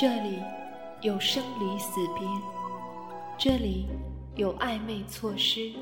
[0.00, 0.38] 这里
[1.02, 2.26] 有生离死别，
[3.36, 3.86] 这里
[4.34, 5.72] 有暧昧错失，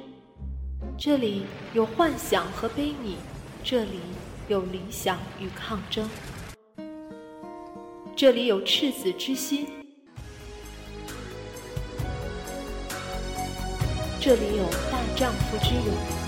[0.99, 3.15] 这里有幻想和悲悯，
[3.63, 4.01] 这里
[4.49, 6.11] 有理想与抗争，
[8.17, 9.69] 这里有赤子之心，
[14.19, 16.28] 这里有大丈夫之勇。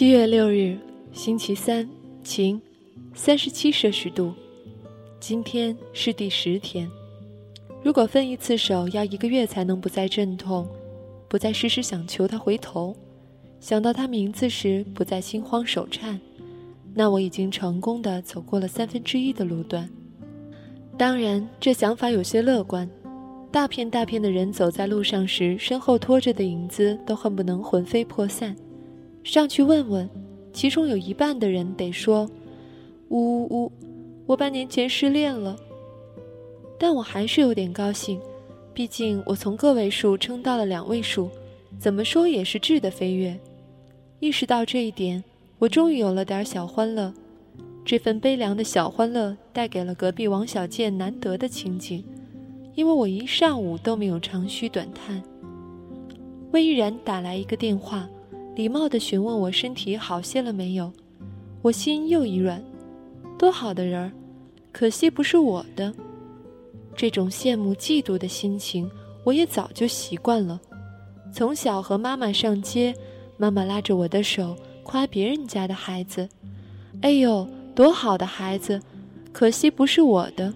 [0.00, 0.78] 七月六日，
[1.12, 1.86] 星期三，
[2.24, 2.58] 晴，
[3.12, 4.32] 三十七摄氏度。
[5.20, 6.90] 今天是第十天。
[7.82, 10.66] 如果分一次手要一个月才能不再阵痛，
[11.28, 12.96] 不再时时想求他回头，
[13.60, 16.18] 想到他名字时不再心慌手颤，
[16.94, 19.86] 那我已经成功的走过了三分之一的路段。
[20.96, 22.88] 当然，这想法有些乐观。
[23.52, 28.56] 大片大片的人走在路上时，身后拖着的影子都恨不能魂飞魄散。
[29.22, 30.08] 上去问问，
[30.52, 32.28] 其中有一半的人得说
[33.10, 33.72] ：“呜呜呜，
[34.26, 35.56] 我半年前失恋了。”
[36.78, 38.18] 但我还是有点高兴，
[38.72, 41.28] 毕竟我从个位数撑到了两位数，
[41.78, 43.38] 怎么说也是质的飞跃。
[44.18, 45.22] 意识到这一点，
[45.58, 47.12] 我终于有了点小欢乐。
[47.84, 52.04] 这份悲凉的小欢乐带给了隔壁王小贱难得的情景，
[52.74, 55.22] 因为我一上午都没有长吁短叹。
[56.52, 58.08] 魏依然打来一个电话。
[58.54, 60.92] 礼貌地询问我身体好些了没有，
[61.62, 62.62] 我心又一软，
[63.38, 64.12] 多好的人儿，
[64.72, 65.92] 可惜不是我的。
[66.96, 68.90] 这种羡慕嫉妒的心情，
[69.24, 70.60] 我也早就习惯了。
[71.32, 72.94] 从小和妈妈上街，
[73.38, 76.28] 妈妈拉着我的手夸别人家的孩子
[77.00, 78.82] ：“哎呦，多好的孩子，
[79.32, 80.52] 可惜不是我的。”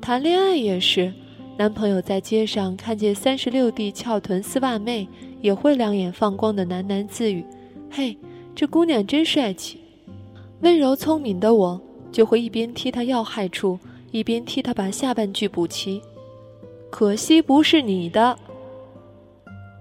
[0.00, 1.12] 谈恋爱也是，
[1.58, 5.06] 男朋友在街上看见三十六 D 翘臀丝袜妹。
[5.40, 7.44] 也会两眼放光的喃喃自语
[7.90, 8.16] ：“嘿，
[8.54, 9.80] 这姑娘真帅气。”
[10.60, 13.78] 温柔聪明的我就会一边踢她要害处，
[14.10, 16.02] 一边替她把下半句补齐。
[16.90, 18.38] 可惜不是你的。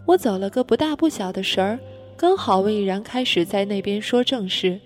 [0.06, 1.80] 我走了个不大不小的神儿，
[2.16, 4.80] 刚好魏然开始在那边说正事。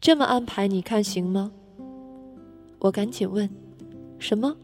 [0.00, 1.50] 这么安排你看行吗？
[2.78, 3.50] 我赶紧问
[4.20, 4.56] ：“什么？”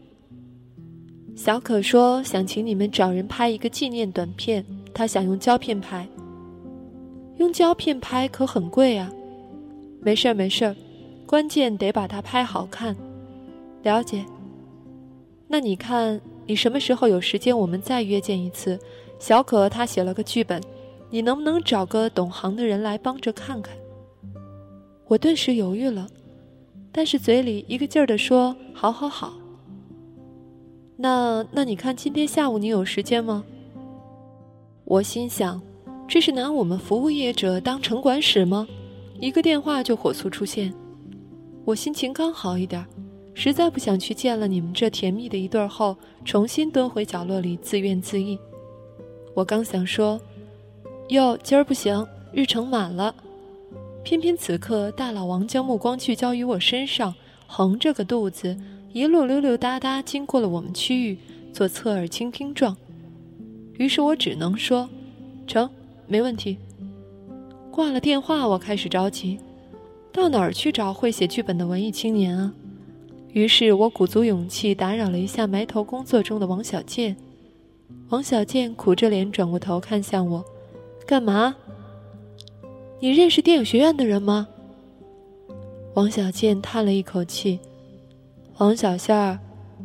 [1.35, 6.07] 小可说想请你们找人拍一个纪念短片，他想用胶片拍。
[7.37, 9.11] 用胶片拍可很贵啊。
[10.01, 10.75] 没事儿没事儿，
[11.25, 12.95] 关键得把它拍好看。
[13.83, 14.25] 了解。
[15.47, 18.79] 那你看你什么时候有时间，我们再约见一次。
[19.19, 20.61] 小可他写了个剧本，
[21.09, 23.75] 你能不能找个懂行的人来帮着看看？
[25.07, 26.07] 我顿时犹豫了，
[26.93, 29.33] 但是嘴里一个劲儿地说：“好好好。”
[30.97, 33.43] 那那你看今天下午你有时间吗？
[34.85, 35.61] 我心想，
[36.07, 38.67] 这是拿我们服务业者当城管使吗？
[39.19, 40.73] 一个电话就火速出现。
[41.65, 42.85] 我心情刚好一点，
[43.33, 48.37] 实在不想去见了你们这甜蜜的一对儿后，重新蹲回角落里自怨自艾。
[49.33, 50.21] 我刚想说，
[51.09, 53.13] 哟，今儿不行，日程满了。
[54.03, 57.15] 偏偏此刻大老王将目光聚焦于我身上，
[57.47, 58.55] 横着个肚子。
[58.95, 61.17] 一路溜溜达达经过了我们区域，
[61.51, 62.77] 做侧耳倾听状。
[63.73, 64.89] 于是我只能说
[65.45, 65.69] ：“成，
[66.07, 66.57] 没问题。”
[67.69, 69.37] 挂了电话，我开始着急，
[70.13, 72.53] 到哪儿去找会写剧本的文艺青年啊？
[73.33, 77.17] 于是我鼓足勇气打扰了一下埋头工作中的王小贱。
[78.07, 80.41] 王小贱苦着脸转过头看向我
[81.05, 81.53] ：“干嘛？
[83.01, 84.47] 你认识电影学院的人吗？”
[85.95, 87.59] 王小贱叹了一口气。
[88.57, 89.37] 王小夏，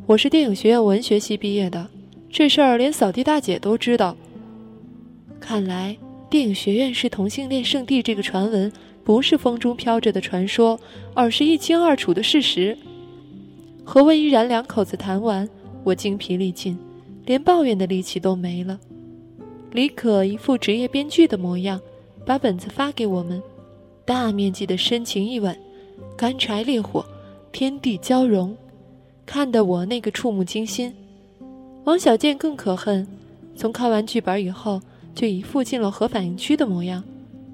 [0.06, 1.88] 我是电影学院文学系毕业的，
[2.31, 4.17] 这事儿连扫地大姐都知道。
[5.40, 5.96] 看来
[6.31, 8.72] 电影学院是同性恋圣地这个传闻
[9.02, 10.78] 不是风中飘着的传说，
[11.14, 12.78] 而是一清二楚的事实。
[13.84, 15.49] 和魏依然两口子谈完，
[15.82, 16.78] 我精疲力尽，
[17.26, 18.78] 连抱怨的力气都没了。
[19.73, 21.81] 李可一副职业编剧的模样，
[22.25, 23.43] 把本子发给我们，
[24.05, 25.58] 大面积的深情一吻，
[26.16, 27.05] 干柴烈火，
[27.60, 28.56] 天地交融，
[29.26, 30.94] 看得我那个触目惊心。
[31.84, 33.06] 王小贱更可恨，
[33.54, 34.80] 从看完剧本以后，
[35.14, 37.04] 就一副进了核反应区的模样，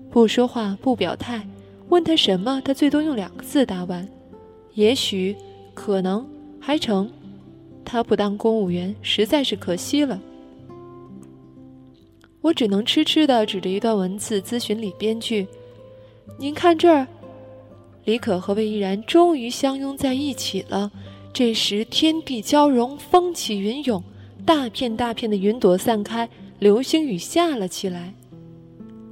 [0.08, 1.44] 不说话，不表态，
[1.88, 4.08] 问他什么，他最多用两个字答完，
[4.74, 5.34] 也许，
[5.74, 6.24] 可能，
[6.60, 7.10] 还成。
[7.84, 10.20] 他不当公务员，实在是可惜了。
[12.42, 15.48] 我只能痴痴地指着一段文字咨询李编剧
[16.38, 17.08] ：“您看这儿，
[18.06, 20.90] 李可和魏依然终于相拥在一起了。
[21.32, 24.02] 这时天地交融，风起云涌，
[24.46, 26.26] 大片大片的云朵散开，
[26.60, 28.14] 流星雨下了起来。”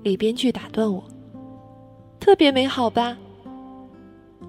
[0.05, 1.03] 李编剧打断我
[2.21, 3.19] ：“特别美好吧？”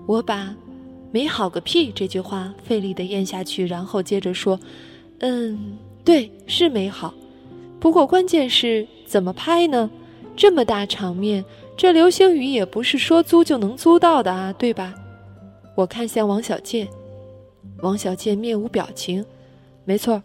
[0.06, 0.56] 我把
[1.12, 4.60] “美好个屁”这句话费力地咽下去，然后接着说
[5.20, 7.14] ：“嗯，对，是美好。”
[7.82, 9.90] 不过关键是怎么拍呢？
[10.36, 11.44] 这么大场面，
[11.78, 14.96] 这流星雨也不是说租就能租到的啊，对吧？
[15.76, 16.88] 我看向王小贱，
[17.82, 19.26] 王小贱面无表情。
[19.84, 20.24] 没错。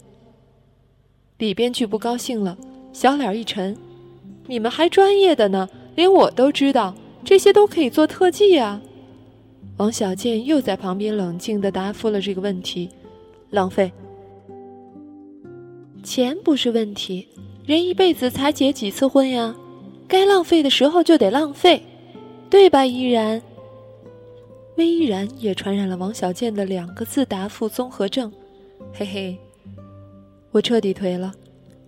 [1.38, 2.56] 李编剧不高兴了，
[2.92, 3.76] 小脸一沉
[4.46, 6.94] ：“你们还专业的呢，连我都知道，
[7.24, 8.80] 这些都可以做特技啊。”
[9.78, 12.90] 王小贱又在旁边冷静地答复了这个问题
[13.50, 13.90] ：“浪费，
[16.02, 17.26] 钱不是问题。”
[17.66, 19.56] 人一辈子才结几次婚呀？
[20.10, 21.80] 该浪费的时候就得浪费，
[22.50, 22.84] 对吧？
[22.84, 23.40] 依然，
[24.76, 28.30] 魏依然也传染了王小贱的两个字答复综合症。
[28.92, 29.38] 嘿嘿，
[30.50, 31.32] 我彻底颓了。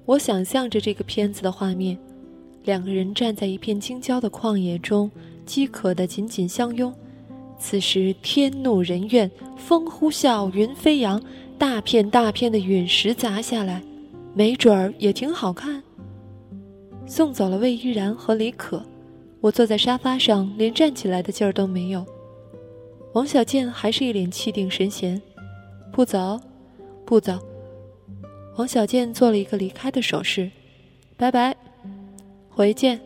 [0.04, 1.98] 我想象着这个片子的画面：
[2.62, 5.10] 两个人站在一片京郊的旷野中，
[5.44, 6.94] 饥渴的紧紧相拥。
[7.58, 11.20] 此时天怒人怨，风呼啸，云飞扬，
[11.58, 13.82] 大片大片的陨石砸下来。
[14.32, 15.82] 没准儿也挺好看。
[17.14, 18.82] 送走了魏依然和李可，
[19.42, 22.06] 我坐在沙发上，连站起来的劲儿都没有。
[23.12, 25.20] 王小贱还是一脸气定神闲，
[25.92, 26.40] 不走，
[27.04, 27.38] 不走。
[28.56, 30.50] 王小贱做了一个离开的手势，
[31.18, 31.54] 拜拜，
[32.48, 32.98] 回见。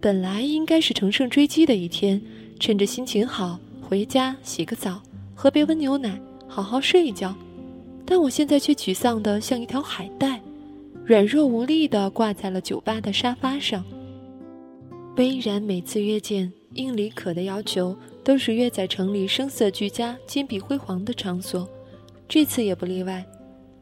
[0.00, 2.18] 本来应该是乘胜追击的一天，
[2.58, 5.02] 趁着心情好，回家洗个澡，
[5.34, 6.18] 喝杯温牛奶，
[6.48, 7.36] 好好睡一觉。
[8.06, 10.40] 但我现在却沮丧的像一条海带，
[11.06, 13.84] 软弱无力的挂在了酒吧的沙发上。
[15.16, 21.68] 魏依然每次约见，应李可的要求，都是约在城里声色俱佳、金碧辉煌的场所，
[22.26, 23.22] 这次也不例外。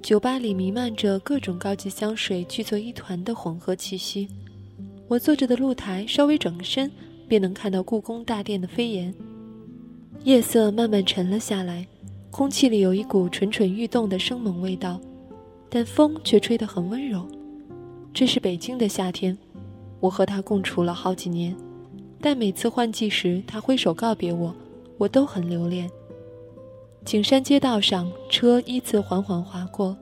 [0.02, 4.28] 酒吧里弥漫着各种高级香水聚作一团的混合气息。
[5.06, 6.90] 我坐着的露台稍微转个身，
[7.28, 9.14] 便能看到故宫大殿的飞檐。
[10.24, 11.86] 夜色慢慢沉了下来。
[12.32, 14.98] 空气里有一股蠢蠢欲动的生猛味道，
[15.74, 17.26] 但风却吹得很温柔。
[18.12, 19.36] 这是北京的夏天，
[20.00, 21.56] 我和他共处了好几年，
[22.20, 24.54] 但每次换季时他挥手告别我，
[24.98, 25.90] 我都很留恋。
[27.06, 29.96] 景山街道上，车依次缓缓划过，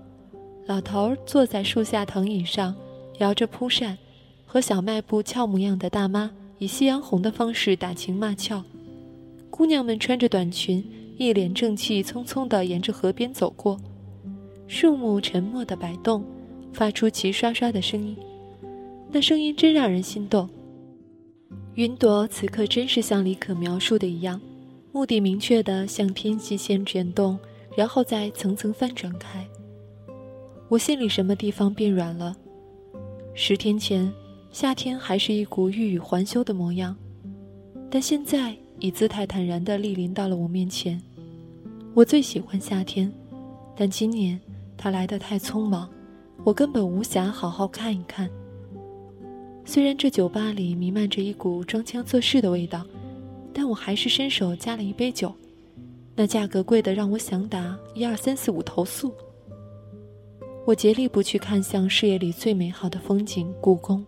[0.66, 2.74] 老头坐在树下藤椅上，
[3.18, 3.96] 摇着蒲扇，
[4.44, 8.64] 和小卖部俏模样的大妈以夕阳红的方式打情骂俏，
[9.50, 10.84] 姑娘们穿着短裙。
[11.16, 13.78] 一脸正气，匆匆地沿着河边走过，
[14.72, 16.24] 树木沉默地摆动，
[16.72, 18.16] 发出齐刷刷的声音。
[19.10, 20.48] 那声音真让人心动。
[21.74, 24.40] 云朵此刻真是像李可描述的一样，
[24.92, 27.36] 目的明确地向天际线卷动，
[27.76, 29.44] 然后再层层翻转开。
[30.68, 32.36] 我心里什么地方变软了？
[33.34, 34.10] 十天前，
[34.52, 36.96] 夏天还是一股欲语还休的模样，
[37.90, 41.02] 但现在已姿态坦然地莅临到了我面前。
[41.92, 43.12] 我最喜欢夏天，
[43.76, 44.40] 但今年
[44.82, 45.86] 他来得太匆忙，
[46.42, 48.30] 我根本无暇好好看一看。
[49.66, 52.82] 虽然这酒吧里弥漫着一股装腔作势的味道，
[53.52, 55.30] 但我还是伸手加了一杯酒，
[56.16, 59.12] 那价格贵得让我想打一二三四五投诉。
[60.66, 64.02] 我竭力不去看向视野里最美好的风景——故宫，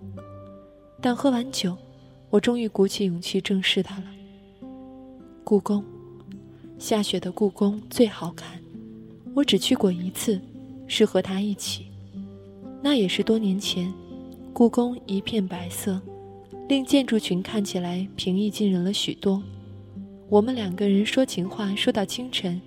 [1.02, 1.76] 但喝完酒，
[2.30, 4.04] 我终于鼓起勇气正视它了。
[5.44, 5.84] 故宫。
[6.78, 8.58] 下雪的故宫最好看，
[9.34, 10.40] 我只去过一次，
[10.86, 11.86] 是和他一起，
[12.82, 13.92] 那也是多年前。
[14.52, 16.00] 故宫一片白色，
[16.68, 19.42] 令建筑群看起来平易近人了许多。
[20.28, 22.60] 我们两个人说情话说到清晨，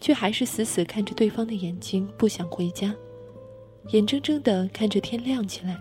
[0.00, 2.94] 却还是死死看着对方的眼睛，不想回家，
[3.90, 5.76] 眼睁睁地看着天亮起来。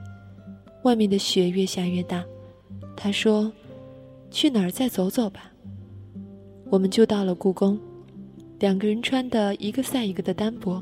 [0.83, 2.25] 外面的雪越下越大。
[2.95, 3.51] 他说
[4.31, 5.51] ：“去哪儿再走走吧。”
[6.69, 7.79] 我们就到了故宫，
[8.59, 10.81] 两个人穿的一个赛一个的单薄，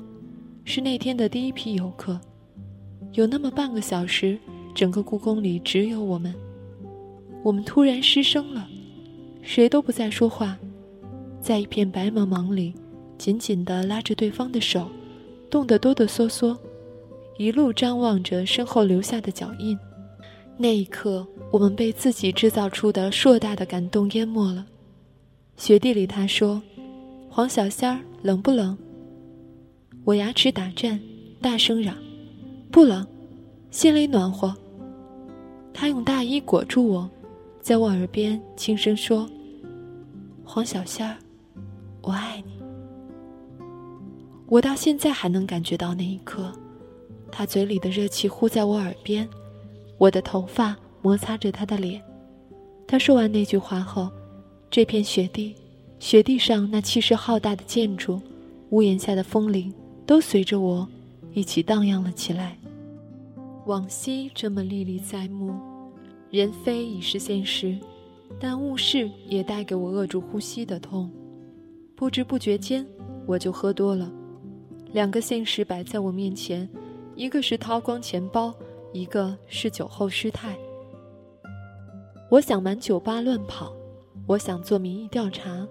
[0.63, 2.19] 是那天的第一批游客。
[3.13, 4.37] 有那么半个小时，
[4.73, 6.33] 整个故宫里只有我们。
[7.43, 8.67] 我们突然失声了，
[9.41, 10.57] 谁都不再说话，
[11.41, 12.73] 在一片白茫茫里，
[13.17, 14.89] 紧紧地拉着对方的手，
[15.49, 16.55] 冻得哆哆嗦嗦，
[17.37, 19.77] 一路张望着身后留下的脚印。
[20.57, 24.65] 那一刻，我们被自己制造出的硕大的感动淹没了。
[25.57, 26.61] 雪地里，他说
[27.27, 28.77] ：“黄小仙儿，冷不冷？”
[30.03, 30.99] 我牙齿打颤，
[31.39, 31.95] 大声嚷
[32.71, 33.05] ：“不冷，
[33.69, 34.55] 心里暖和。”
[35.73, 37.09] 他用大衣裹住我，
[37.61, 39.29] 在我耳边轻声说
[40.43, 41.17] ：“黄小仙儿，
[42.01, 42.53] 我爱你。”
[44.49, 46.51] 我到现在还能感觉到那一刻，
[47.31, 49.27] 他嘴里的热气呼在我耳边，
[49.97, 52.01] 我的头发摩擦着他的脸。
[52.87, 54.09] 他说完那句话后。
[54.69, 55.53] 这片雪地，
[55.99, 58.21] 雪地上那气势浩大的建筑，
[58.69, 59.69] 屋檐下的风铃，
[60.11, 60.85] 都随着我
[61.31, 62.57] 一起荡漾了起来。
[63.65, 65.55] 往昔这么历历在目，
[66.29, 67.77] 人非已是现实，
[68.37, 71.09] 但物是也带给我扼住呼吸的痛。
[71.95, 72.85] 不知不觉间，
[73.25, 74.11] 我就喝多了。
[74.91, 76.69] 两个现实摆在我面前，
[77.15, 78.53] 一个是掏光钱包，
[78.91, 80.57] 一个是酒后失态。
[82.29, 83.71] 我想满酒吧乱跑。
[84.27, 85.65] 我想做民意调查，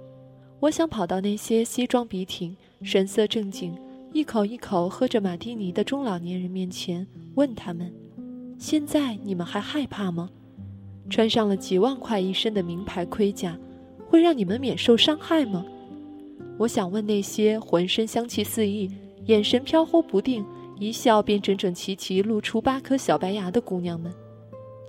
[0.61, 3.79] 我想跑到那些西装笔挺、神色正经、
[4.13, 7.93] 一口一口喝着马蒂尼的中老年人面前，问他们：
[8.59, 10.29] 现在你们还害怕吗？
[11.09, 13.57] 穿上了几万块一身的名牌盔甲，
[14.09, 15.65] 会让你们免受伤害吗？
[16.59, 18.91] 我想问那些浑身香气四溢、
[19.27, 20.45] 眼神飘忽不定、
[20.79, 24.13] 一笑便整整齐齐露出八颗小白牙的姑娘们：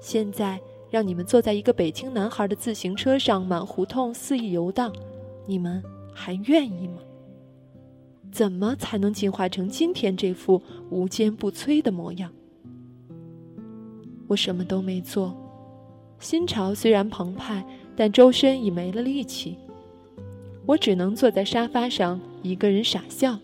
[0.01, 0.59] 现在。
[0.91, 4.93] 让你们坐在一个北京男孩的自行车上满胡同肆意游荡，
[5.45, 5.81] 你们
[6.13, 6.95] 还愿意吗？
[8.31, 12.31] 怎么才能进化成今天这副无坚不摧的模样？
[14.27, 15.35] 我什么都没做，
[16.19, 19.57] 心潮虽然澎湃，但周身已没了力气。
[20.65, 23.37] 我只能坐在沙发上，一个人傻笑，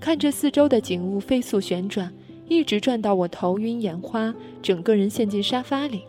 [0.00, 2.12] 看着四周的景物飞速旋转，
[2.48, 6.02] 一直转到我头晕眼花，整个人陷进沙发里。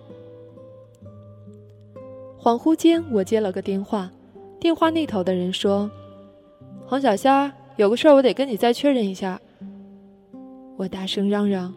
[2.39, 4.11] 恍惚间，我接了个电话，
[4.59, 5.91] 电话那头的人说
[6.87, 9.39] ：“黄小仙儿，有个事儿我得跟你再确认一下。”
[10.77, 11.73] 我大声嚷嚷：“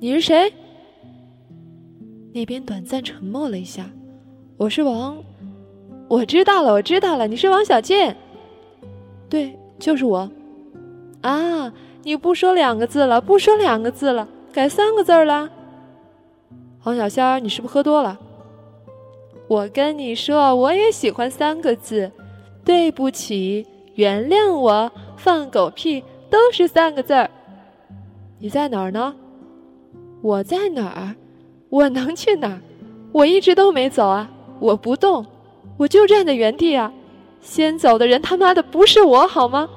[0.00, 0.52] 你是谁？”
[2.32, 3.90] 那边短暂沉默了一下
[4.58, 5.16] ，“我是王，
[6.08, 8.16] 我知道了，我知道了，你是王小贱。
[9.28, 10.30] ”“对，就是我。
[11.22, 15.50] ”“啊，你不说两个字了，不说两个字了，改三个字了。
[16.78, 18.18] ”“黄小仙儿，你是不是喝多了？”
[19.48, 22.12] 我跟你说，我也喜欢三个字，
[22.64, 27.28] 对不起，原谅我，放狗屁都是三个字儿。
[28.38, 29.14] 你在哪儿呢？
[30.22, 31.14] 我在哪儿？
[31.68, 32.60] 我能去哪儿？
[33.12, 35.26] 我一直都没走啊，我不动，
[35.76, 36.92] 我就站在原地啊。
[37.40, 39.68] 先走的人他妈的不是我好吗？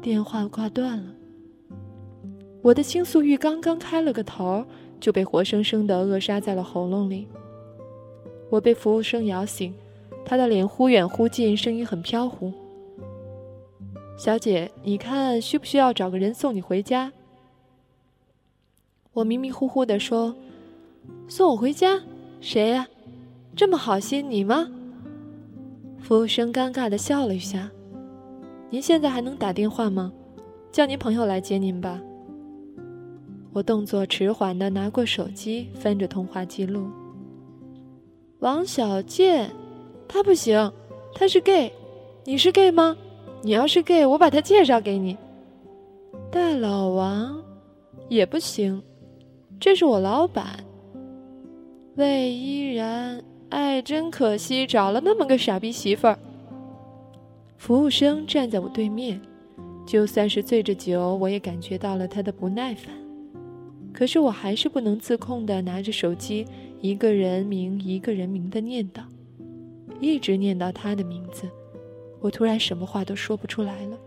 [0.00, 1.04] 电话挂断了。
[2.60, 4.64] 我的倾诉欲刚刚开了个头，
[5.00, 7.26] 就被活生生的扼杀在了喉咙里。
[8.50, 9.74] 我被服务生摇醒，
[10.24, 12.52] 他的脸忽远忽近，声音很飘忽。
[14.22, 17.10] 小姐，你看需不需要找个人送你回家？
[19.14, 20.32] 我迷迷糊糊地说
[21.26, 22.00] ：“送我回家？
[22.40, 22.86] 谁呀？
[23.56, 24.70] 这么好心，你吗？”
[25.98, 27.68] 服务生尴尬地笑了一下
[28.70, 30.12] ：“您现在还能打电话吗？
[30.70, 32.00] 叫您朋友来接您吧。”
[33.52, 36.88] 我动作迟缓地拿过手机，翻着通话记录。
[38.38, 39.50] 王小贱，
[40.06, 40.72] 他不行，
[41.12, 41.72] 他是 gay，
[42.24, 42.96] 你是 gay 吗？
[43.42, 45.16] 你要是 gay，我把他介绍给你。
[46.30, 47.42] 大老王，
[48.08, 48.82] 也不行，
[49.58, 50.64] 这是我老板。
[51.96, 56.18] 魏依然，哎，真可惜，找了那么个傻逼媳妇儿。
[57.58, 59.20] 服务生站在我对面，
[59.84, 62.94] 就算是醉着酒，我也感觉到了他的不耐烦。
[63.92, 66.46] 可是我还是不能自控的拿着手机。
[66.80, 69.02] 一个人名一个人名的念叨，
[70.00, 71.48] 一直念到他的名字，
[72.22, 73.98] 我突然什么话都说不出来了。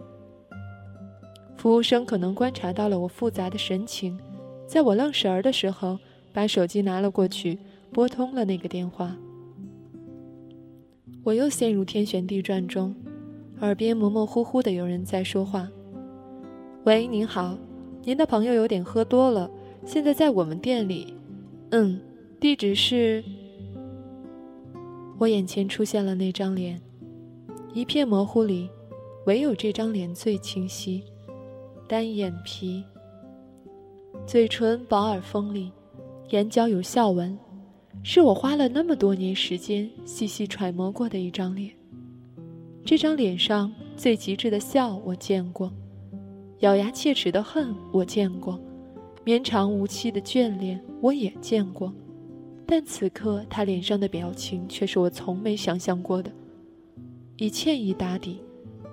[1.55, 4.17] 服务生可能观察到了我复杂的神情，
[4.65, 5.99] 在我愣神儿的时候，
[6.33, 7.59] 把手机拿了过去，
[7.91, 9.15] 拨通了那个电话。
[11.23, 12.95] 我又陷入天旋地转中，
[13.61, 15.67] 耳边模模糊糊的有人在说话
[16.85, 17.57] ：“喂，您好，
[18.03, 19.49] 您的朋友有点喝多了。”
[19.85, 21.13] 现在在我们店里。
[21.71, 21.99] 嗯，
[22.39, 23.23] 地址是……
[25.17, 26.79] 我眼前出现了那张脸，
[27.75, 28.69] 一片模糊里，
[29.25, 31.03] 唯有这张脸最清晰。
[31.89, 32.81] 单眼皮，
[34.25, 35.69] 嘴唇薄而锋利，
[36.29, 37.37] 眼角有笑纹，
[38.01, 41.69] 是我花了那么多年时间细细揣摩过的一张脸。
[42.85, 45.69] 这张脸上最极致的笑我见过，
[46.59, 48.57] 咬牙切齿的恨我见过，
[49.25, 51.93] 绵长无期的眷恋我也见过，
[52.65, 56.31] 但此刻他脸上的表情却是我从没想象过的，
[57.37, 58.41] 以歉意打底，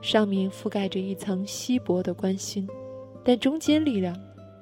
[0.01, 2.69] 上面覆盖着一层稀薄的关心。
[3.25, 4.19] 但中间力量，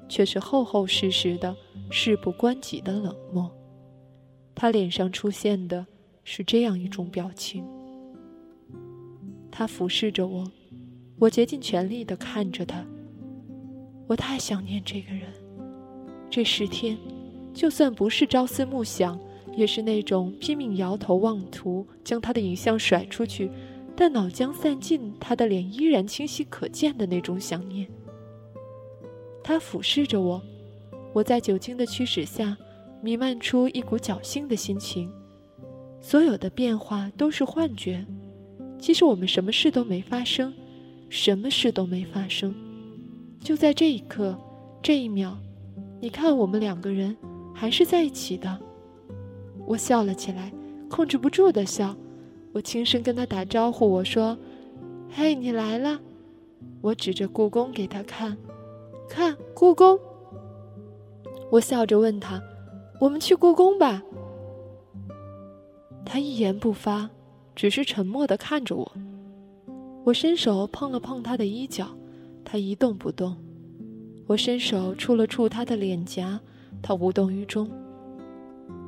[0.09, 1.57] 却是厚厚实实的、
[1.91, 3.51] 事不关己的冷漠。
[4.55, 5.87] 他脸上出现的
[6.25, 7.65] 是这样一种表情。
[9.51, 10.45] 他俯视着我，
[11.19, 12.85] 我竭尽全力的看着他。
[14.07, 15.23] 我太想念这个人。
[16.29, 16.99] 这十天，
[17.55, 19.19] 就算不是朝思暮想，
[19.57, 23.51] 也是那种拼命摇头妄图将他的影像甩出去，
[24.01, 27.87] 但脑浆散尽，他的脸依然清晰可见的那种想念。
[29.45, 30.41] 他俯视着我，
[31.13, 32.57] 我在酒精的驱使下，
[33.03, 35.13] 弥漫出一股侥幸的心情。
[36.01, 38.03] 所有的变化都是幻觉，
[38.79, 40.55] 其实我们什么事都没发生，
[41.11, 42.55] 什么事都没发生。
[43.39, 44.35] 就在这一刻，
[44.81, 45.37] 这一秒，
[46.01, 47.15] 你看，我们两个人
[47.55, 48.59] 还是在一起的。
[49.67, 50.51] 我笑了起来，
[50.89, 51.95] 控制不住的笑。
[52.53, 54.37] 我轻声跟他打招呼，我说
[55.11, 56.01] ：“嘿，你来了。”
[56.83, 58.37] 我指着故宫给他看。
[59.09, 59.99] 看故宫，
[61.51, 62.43] 我笑着问他
[63.01, 64.03] ：“我们去故宫吧。”
[66.05, 67.11] 他一言不发，
[67.55, 68.93] 只是沉默的看着我。
[70.05, 71.89] 我伸手碰了碰他的衣角，
[72.45, 73.37] 他一动不动。
[74.27, 76.41] 我伸手触了触他的脸颊，
[76.81, 77.69] 他无动于衷。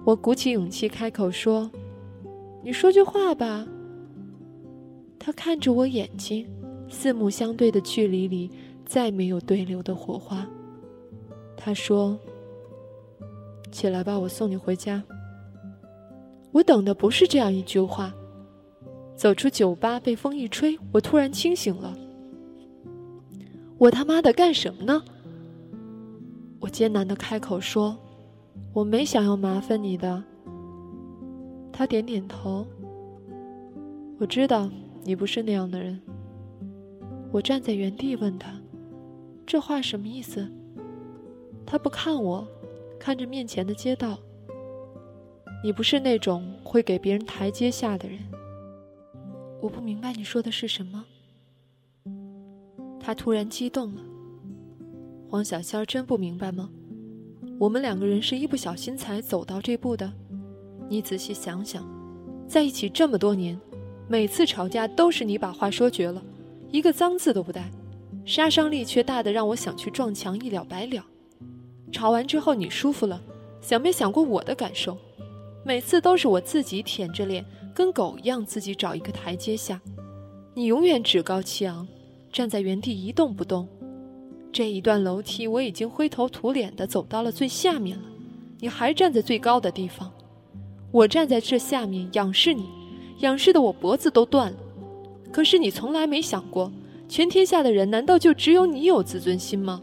[0.05, 1.71] 我鼓起勇气开口说
[2.63, 3.67] ：“你说句话吧。”
[5.19, 6.47] 他看着我眼睛，
[6.89, 8.51] 四目相对的距离里。
[8.85, 10.47] 再没有对流的火花。
[11.57, 12.19] 他说
[13.73, 15.03] ：“起来吧，我送你回家。”
[16.53, 18.13] 我等的不是这样一句话。
[19.17, 21.97] 走出酒吧，被风一吹，我突然清醒了。
[23.79, 25.03] 我他妈的干什么呢？
[26.61, 27.97] 我艰难的开口说
[28.75, 30.23] ：“我没想要麻烦你的。”
[31.73, 32.67] 他点点头。
[34.19, 34.71] 我知道
[35.03, 36.01] 你不是那样的人。
[37.33, 38.53] 我站在原地问他。
[39.47, 40.49] 这话什么意思？
[41.67, 42.47] 他不看我，
[42.99, 44.19] 看着面前的街道。
[45.65, 48.19] 你不是那种会给别人台阶下的人。
[49.61, 51.05] 我不明白你说的是什么。
[53.01, 54.03] 他突然激动了。
[55.29, 56.71] 黄小仙真不明白吗？
[57.59, 60.13] 我们两个人是一不小心才走到这步的。
[60.93, 61.83] 你仔细想想，
[62.47, 63.59] 在一起这么多年，
[64.09, 66.23] 每次吵架都是你把话说绝了，
[66.71, 67.71] 一个脏字都不带。
[68.27, 71.03] 杀伤力却大的让我想去撞墙一了百了。
[71.91, 73.23] 吵完之后你舒服了，
[73.63, 74.99] 想没想过我的感受？
[75.65, 77.43] 每次都是我自己舔着脸，
[77.75, 79.81] 跟狗一样自己找一个台阶下。
[80.53, 81.89] 你永远趾高气昂，
[82.31, 83.67] 站在原地一动不动。
[84.53, 88.05] 这一段楼梯我已经灰头土脸的走到了最下面了，
[88.61, 90.13] 你还站在最高的地方。
[90.93, 92.69] 我站在这下面仰视你，
[93.21, 94.59] 仰视的我脖子都断了。
[95.33, 96.71] 可是你从来没想过。
[97.09, 99.83] 全天下的人难道就只有你有自尊心吗？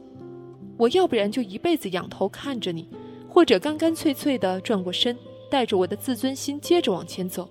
[0.78, 2.88] 我要不然就一辈子仰头看着你，
[3.28, 5.16] 或者干干脆脆的转过身，
[5.48, 7.48] 带着我的自尊心接着往前走。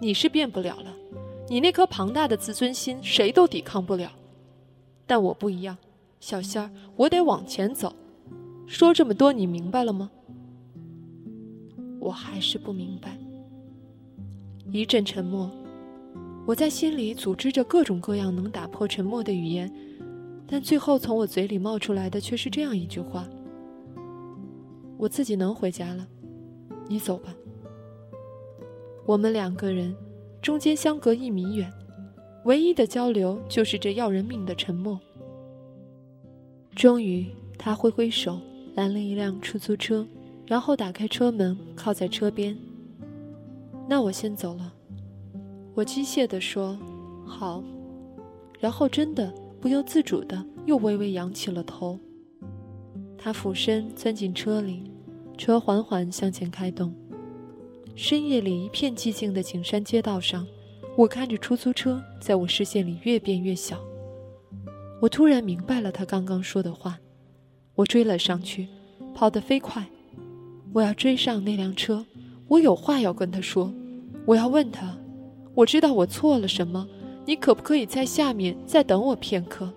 [0.00, 0.92] 你是变不了了，
[1.48, 4.10] 你那颗庞大的自尊心谁都抵抗不了。
[5.06, 5.76] 但我不一样，
[6.18, 7.94] 小仙儿，我得往前走。
[8.66, 10.10] 说这么多，你明白了吗？
[12.00, 13.16] 我还是不明白。
[14.72, 15.50] 一阵沉默。
[16.46, 19.72] 我在心里组织着各种各样能打破沉默的语言，
[20.48, 23.28] 但最后从我嘴里冒出来的却是这样一句话
[24.98, 26.04] ：“我自己能回家了，
[26.88, 27.32] 你走吧。”
[29.06, 29.94] 我们两个人
[30.40, 31.70] 中间相隔一米远，
[32.46, 34.98] 唯一的交流就是这要人命的沉默。
[36.74, 37.26] 终于，
[37.58, 38.40] 他挥挥手
[38.74, 40.04] 拦了一辆出租车，
[40.50, 42.58] 然后打开车门，靠在车边。
[43.88, 44.74] 那我先走了。
[45.76, 46.76] 我机械地说
[47.24, 47.62] ：“好。”
[48.58, 51.96] 然后真的不由自主的又微微扬起了头。
[53.16, 54.90] 他俯身钻进车里，
[55.38, 56.92] 车缓缓向前开动。
[57.94, 60.44] 深夜里一片寂静的景山街道上，
[60.96, 63.78] 我看着出租车在我视线里越变越小。
[65.00, 66.98] 我突然明白了他刚刚说的话。
[67.76, 68.66] 我追了上去，
[69.14, 69.86] 跑得飞快。
[70.72, 72.04] 我要追上那辆车，
[72.48, 73.72] 我有话要跟他说，
[74.24, 74.96] 我要问他，
[75.54, 76.86] 我知道我错了什么，
[77.26, 79.72] 你可不可以在下面再等我片刻？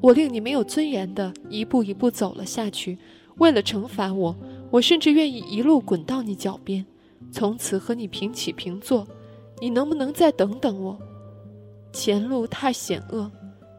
[0.00, 2.98] 我令你没有尊严的一步一步走了下去，
[3.38, 4.36] 为了惩罚我，
[4.70, 6.84] 我甚至愿意一路滚到你脚边，
[7.32, 9.06] 从此和你平起平坐。
[9.60, 10.96] 你能不能再等等我？
[11.92, 13.28] 前路太险恶，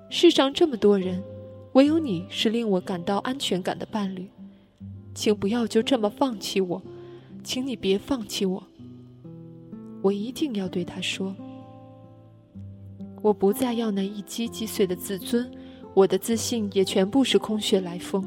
[0.10, 1.24] 世上这么多人，
[1.74, 4.28] 唯有你是令我感到安全感的伴侣。
[5.14, 6.82] 请不要就这么放弃我，
[7.44, 8.64] 请你别放弃我。
[10.02, 11.36] 我一定要对他说，
[13.22, 15.52] 我不再要那一击击碎的自尊，
[15.94, 18.26] 我的自信也全部是空穴来风。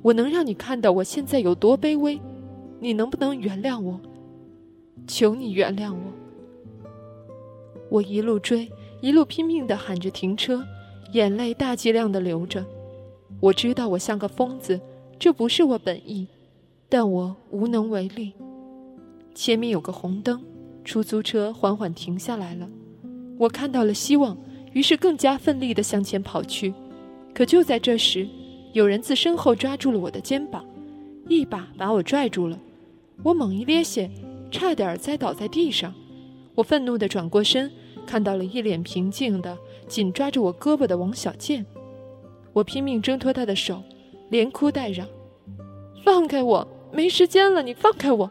[0.00, 2.18] 我能让你看到我现在有多卑微，
[2.80, 4.00] 你能不能原谅我？
[5.06, 6.00] 求你原谅我。
[7.90, 10.64] 我一路追，一路拼命地喊着停车，
[11.12, 12.64] 眼泪大剂量地流着。
[13.38, 14.80] 我知道我像个疯子，
[15.22, 16.26] 这不是我本意，
[16.88, 18.32] 但我无能为力。
[19.36, 20.42] 前面有个红灯，
[20.84, 22.68] 出租车缓缓停下来了。
[23.38, 24.36] 我看到了希望，
[24.72, 26.74] 于是更加奋力地向前跑去。
[27.32, 28.26] 可就在这时，
[28.72, 30.64] 有人自身后抓住了我的肩膀，
[31.28, 32.58] 一把把我拽住了。
[33.22, 34.10] 我猛一咧血，
[34.50, 35.94] 差点栽倒在地上。
[36.56, 37.70] 我愤怒地转过身。
[38.04, 39.56] 看到了一脸平静的、
[39.86, 41.64] 紧抓着我胳膊的王小贱，
[42.52, 43.80] 我拼命挣脱他的手，
[44.32, 45.06] 连哭带嚷
[46.02, 46.66] ：“放开我！
[46.90, 48.30] 没时间了，你放开我！”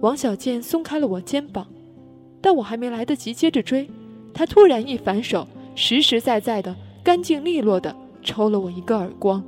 [0.00, 1.68] 王小贱松开了我肩膀，
[2.40, 3.86] 但我还没来得及接着追，
[4.32, 6.74] 他突然一反手，实实在在的、
[7.04, 9.44] 干净利落的抽了我一个耳光。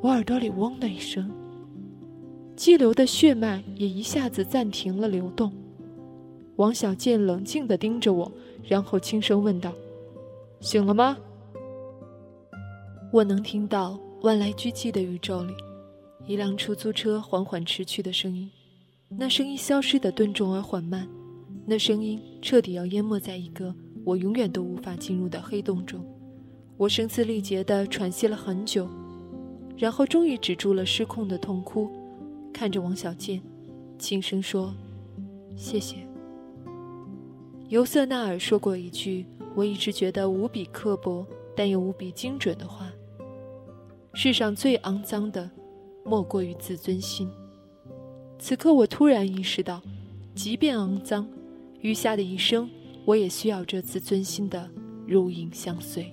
[0.00, 1.30] 我耳朵里嗡的一声，
[2.56, 5.52] 激流的血脉也一下子暂停了流动。
[6.56, 8.32] 王小贱冷静地盯着我，
[8.66, 9.72] 然后轻声问道
[10.58, 11.16] ：“醒了吗？”
[13.10, 15.54] 我能听到万籁俱寂的宇宙里，
[16.26, 18.50] 一辆出租车缓缓驰去的声音。
[19.08, 21.08] 那声音消失的顿重而缓慢，
[21.64, 26.04] 那声音彻底要淹没在一个我永远都无法进入的黑洞中。
[26.76, 28.86] 我声嘶力竭地喘息了很久，
[29.74, 31.90] 然后终于止住了失控的痛哭，
[32.52, 33.40] 看着王小贱，
[33.98, 34.74] 轻声说
[35.56, 35.96] ：“谢谢。”
[37.70, 42.87] 尤瑟纳尔说过一句我一直觉得无比刻薄但又无比精准的话
[44.20, 45.48] ：“世上最肮脏的，
[46.04, 47.30] 莫过于自尊心。”
[48.36, 49.80] 此刻，我突然意识到，
[50.34, 51.24] 即便肮脏，
[51.82, 52.68] 余下的一生，
[53.04, 54.68] 我也需要这自尊心的
[55.06, 56.12] 如影相随。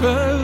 [0.00, 0.37] 爱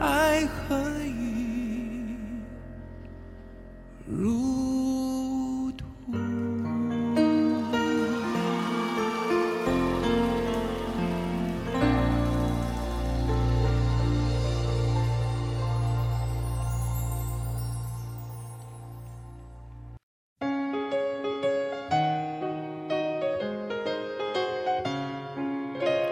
[0.00, 2.16] 爱恨已
[4.06, 5.84] 如土。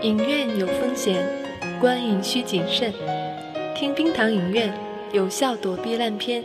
[0.03, 1.25] 影院有风险，
[1.81, 2.93] 观影需谨慎。
[3.83, 4.73] 听冰糖影院，
[5.11, 6.45] 有效躲避烂片。